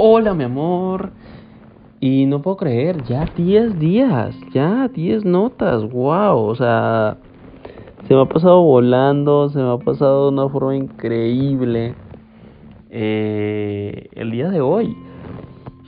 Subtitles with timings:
[0.00, 1.10] Hola, mi amor.
[1.98, 7.16] Y no puedo creer, ya 10 días, ya 10 notas, wow, o sea,
[8.06, 11.96] se me ha pasado volando, se me ha pasado de una forma increíble
[12.90, 14.96] eh, el día de hoy.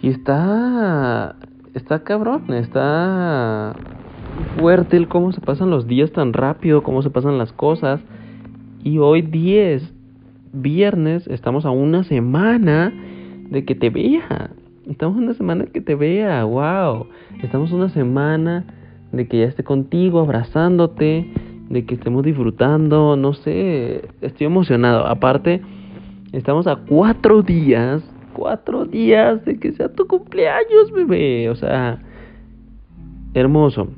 [0.03, 1.37] Y está,
[1.75, 3.77] está cabrón, está
[4.59, 8.01] fuerte el cómo se pasan los días tan rápido, cómo se pasan las cosas.
[8.83, 9.95] Y hoy 10,
[10.53, 12.93] viernes, estamos a una semana
[13.51, 14.51] de que te vea.
[14.89, 17.07] Estamos una semana que te vea, wow.
[17.43, 18.65] Estamos una semana
[19.13, 21.31] de que ya esté contigo, abrazándote,
[21.69, 25.07] de que estemos disfrutando, no sé, estoy emocionado.
[25.07, 25.61] Aparte,
[26.33, 31.51] estamos a cuatro días, cuatro días de que sea tu cumpleaños, bebé.
[31.51, 32.01] O sea,
[33.35, 33.89] hermoso.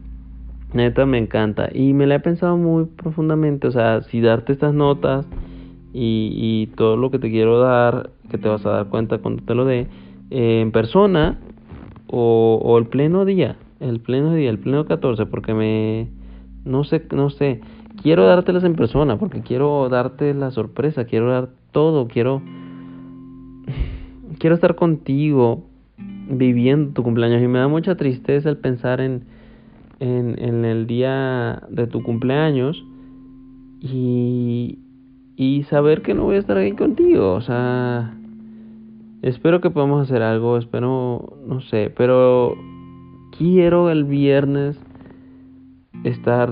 [0.73, 1.69] Neta, me encanta.
[1.73, 3.69] Y me la he pensado muy profundamente.
[3.69, 5.27] O sea, si darte estas notas
[5.93, 9.45] y, y todo lo que te quiero dar, que te vas a dar cuenta cuando
[9.45, 9.87] te lo dé,
[10.31, 11.39] eh, en persona
[12.09, 16.09] o, o el pleno día, el pleno día, el pleno 14, porque me,
[16.65, 17.61] no sé, no sé,
[18.03, 22.43] quiero dártelas en persona, porque quiero darte la sorpresa, quiero dar todo, quiero,
[24.39, 25.67] quiero estar contigo
[26.29, 29.25] viviendo tu cumpleaños y me da mucha tristeza el pensar en,
[30.01, 32.83] en, en el día de tu cumpleaños
[33.81, 34.79] y,
[35.37, 38.15] y saber que no voy a estar ahí contigo, o sea,
[39.23, 42.57] Espero que podamos hacer algo, espero, no sé, pero
[43.39, 44.77] quiero el viernes
[46.03, 46.51] estar,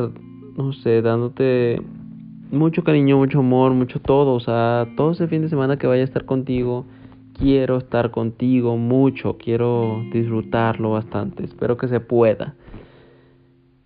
[0.57, 1.83] no sé, dándote
[2.53, 6.03] mucho cariño, mucho amor, mucho todo, o sea, todo ese fin de semana que vaya
[6.03, 6.85] a estar contigo,
[7.37, 12.55] quiero estar contigo mucho, quiero disfrutarlo bastante, espero que se pueda,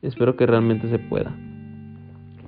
[0.02, 1.34] espero que realmente se pueda.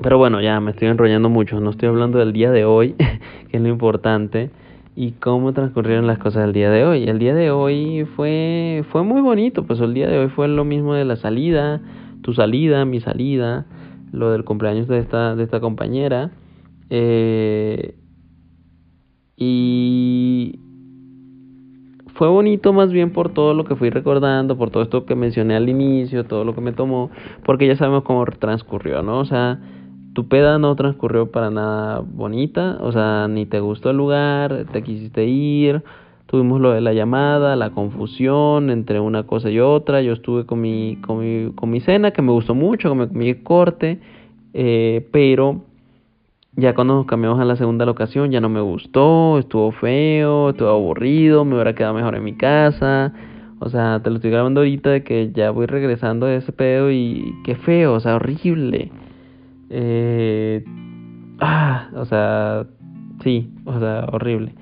[0.03, 2.93] Pero bueno, ya me estoy enrollando mucho, no estoy hablando del día de hoy,
[3.49, 4.51] que es lo importante
[4.97, 7.05] y cómo transcurrieron las cosas el día de hoy.
[7.05, 10.65] El día de hoy fue, fue muy bonito, pues el día de hoy fue lo
[10.65, 11.83] mismo de la salida,
[12.23, 13.67] tu salida, mi salida,
[14.11, 16.31] lo del cumpleaños de esta, de esta compañera.
[16.89, 17.95] Eh,
[19.37, 20.59] y
[22.15, 25.57] fue bonito más bien por todo lo que fui recordando, por todo esto que mencioné
[25.57, 27.11] al inicio, todo lo que me tomó,
[27.45, 29.19] porque ya sabemos cómo transcurrió, ¿no?
[29.19, 29.61] O sea,
[30.17, 34.83] tu peda no transcurrió para nada bonita, o sea, ni te gustó el lugar, te
[34.83, 35.83] quisiste ir,
[36.25, 40.63] tuvimos lo de la llamada, la confusión entre una cosa y otra, yo estuve con
[40.63, 44.01] mi, con mi, con mi cena que me gustó mucho, con mi, corte,
[44.55, 45.61] eh, pero
[46.53, 50.71] ya cuando nos cambiamos a la segunda locación ya no me gustó, estuvo feo, estuvo
[50.71, 53.13] aburrido, me hubiera quedado mejor en mi casa.
[53.59, 56.91] O sea, te lo estoy grabando ahorita de que ya voy regresando de ese pedo
[56.91, 58.91] y qué feo, o sea, horrible.
[59.71, 60.65] Eh,
[61.41, 62.67] ah, o sea,
[63.23, 64.55] sí, o sea, horrible.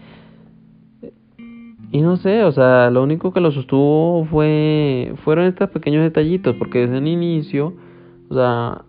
[1.91, 6.56] Y no sé, o sea, lo único que lo sostuvo fue fueron estos pequeños detallitos,
[6.56, 7.75] porque desde el inicio,
[8.28, 8.82] o sea,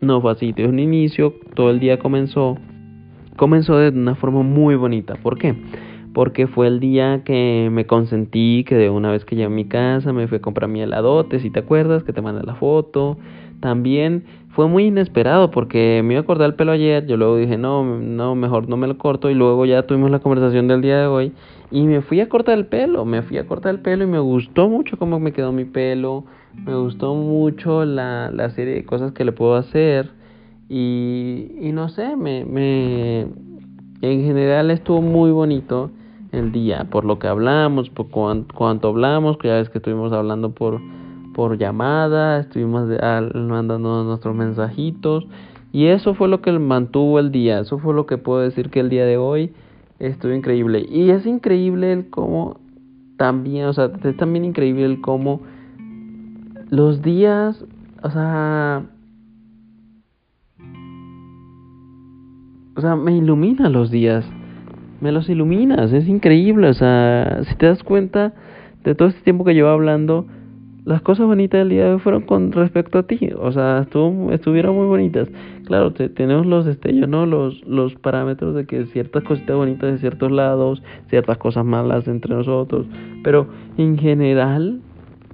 [0.00, 2.58] no fue así, desde un inicio todo el día comenzó
[3.36, 5.14] comenzó de una forma muy bonita.
[5.16, 5.54] ¿Por qué?
[6.14, 9.64] Porque fue el día que me consentí, que de una vez que llegué a mi
[9.64, 13.18] casa me fui a comprar mi heladote, si te acuerdas, que te mandé la foto.
[13.60, 17.56] También fue muy inesperado porque me iba a cortar el pelo ayer, yo luego dije,
[17.56, 20.98] no, no, mejor no me lo corto y luego ya tuvimos la conversación del día
[20.98, 21.32] de hoy
[21.70, 24.18] y me fui a cortar el pelo, me fui a cortar el pelo y me
[24.18, 26.24] gustó mucho cómo me quedó mi pelo,
[26.66, 30.10] me gustó mucho la, la serie de cosas que le puedo hacer
[30.68, 35.90] y, y no sé, me, me, en general estuvo muy bonito
[36.30, 40.50] el día, por lo que hablamos, por cuánto, cuánto hablamos, ya ves que estuvimos hablando
[40.50, 40.80] por
[41.32, 42.88] por llamada, estuvimos
[43.34, 45.26] mandando nuestros mensajitos
[45.72, 48.80] y eso fue lo que mantuvo el día, eso fue lo que puedo decir que
[48.80, 49.52] el día de hoy
[49.98, 50.86] estuvo increíble.
[50.88, 52.60] Y es increíble el cómo
[53.16, 55.40] también, o sea, es también increíble el cómo
[56.68, 57.64] los días,
[58.02, 58.82] o sea,
[62.76, 64.24] o sea, me ilumina los días,
[65.00, 68.34] me los iluminas, es increíble, o sea, si te das cuenta
[68.84, 70.26] de todo este tiempo que llevo hablando,
[70.84, 74.32] las cosas bonitas del día de hoy fueron con respecto a ti, o sea, estuvo,
[74.32, 75.28] estuvieron muy bonitas.
[75.66, 77.24] Claro, tenemos los destellos, ¿no?
[77.24, 82.34] Los, los parámetros de que ciertas cositas bonitas de ciertos lados, ciertas cosas malas entre
[82.34, 82.86] nosotros,
[83.22, 83.46] pero
[83.78, 84.80] en general,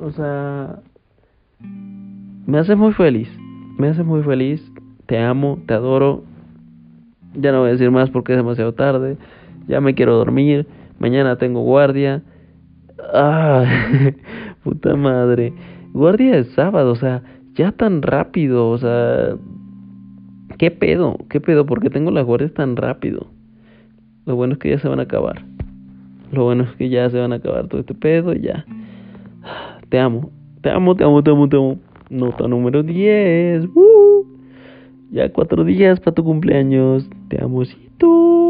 [0.00, 0.80] o sea,
[2.46, 3.30] me hace muy feliz,
[3.78, 4.70] me hace muy feliz,
[5.06, 6.24] te amo, te adoro,
[7.34, 9.16] ya no voy a decir más porque es demasiado tarde,
[9.66, 10.66] ya me quiero dormir,
[10.98, 12.22] mañana tengo guardia.
[13.14, 13.64] Ah,
[14.68, 15.54] puta madre.
[15.94, 17.22] Guardia de sábado, o sea,
[17.54, 19.34] ya tan rápido, o sea,
[20.58, 21.16] ¿qué pedo?
[21.30, 21.64] ¿Qué pedo?
[21.64, 23.28] ¿Por qué tengo las guardias tan rápido?
[24.26, 25.42] Lo bueno es que ya se van a acabar.
[26.32, 28.66] Lo bueno es que ya se van a acabar todo este pedo ya.
[29.88, 30.30] Te amo,
[30.60, 31.78] te amo, te amo, te amo, te amo.
[32.10, 33.64] Nota número 10.
[35.10, 37.08] Ya cuatro días para tu cumpleaños.
[37.30, 37.62] Te amo,
[37.96, 38.47] tú